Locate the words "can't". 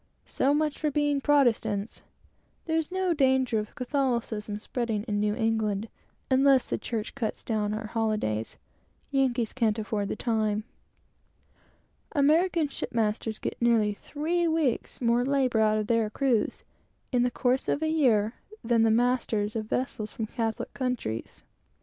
9.53-9.79